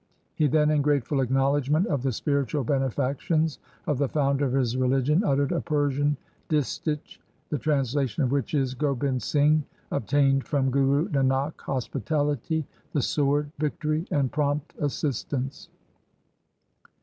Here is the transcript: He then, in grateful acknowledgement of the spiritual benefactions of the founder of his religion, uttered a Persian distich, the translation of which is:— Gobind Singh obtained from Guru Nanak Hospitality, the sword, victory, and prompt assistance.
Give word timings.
He 0.33 0.47
then, 0.47 0.71
in 0.71 0.81
grateful 0.81 1.21
acknowledgement 1.21 1.85
of 1.85 2.01
the 2.01 2.11
spiritual 2.11 2.63
benefactions 2.63 3.59
of 3.85 3.99
the 3.99 4.09
founder 4.09 4.47
of 4.47 4.53
his 4.53 4.75
religion, 4.75 5.23
uttered 5.23 5.51
a 5.51 5.61
Persian 5.61 6.17
distich, 6.49 7.19
the 7.51 7.59
translation 7.59 8.23
of 8.23 8.31
which 8.31 8.55
is:— 8.55 8.73
Gobind 8.73 9.21
Singh 9.21 9.63
obtained 9.91 10.43
from 10.47 10.71
Guru 10.71 11.07
Nanak 11.09 11.53
Hospitality, 11.61 12.65
the 12.93 13.01
sword, 13.03 13.51
victory, 13.59 14.07
and 14.09 14.31
prompt 14.31 14.73
assistance. 14.79 15.69